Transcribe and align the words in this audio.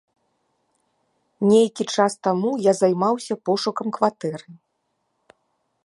Нейкі 1.49 1.83
час 1.97 2.11
таму 2.29 2.49
я 2.71 2.75
займаўся 2.81 3.33
пошукам 3.51 3.87
кватэры. 3.99 4.47